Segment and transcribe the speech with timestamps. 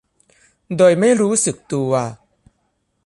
[0.77, 1.91] โดยไม่รู้สึกตัว